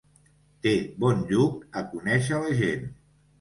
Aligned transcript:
Té 0.65 0.71
bon 1.03 1.21
lluc 1.33 1.77
a 1.83 1.85
conèixer 1.93 2.41
la 2.47 2.57
gent. 2.63 2.91